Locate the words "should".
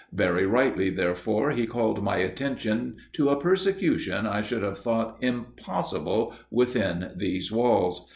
4.41-4.63